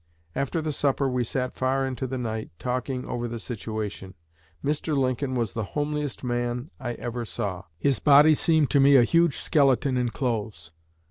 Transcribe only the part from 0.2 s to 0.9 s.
After the